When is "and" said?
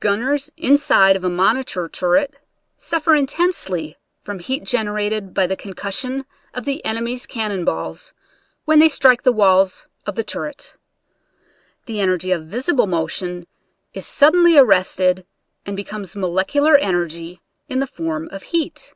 15.66-15.76